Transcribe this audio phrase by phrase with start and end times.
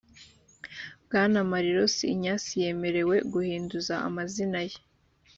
[1.05, 4.77] bwana malirosi ignace yemerewe guhinduza amazina ye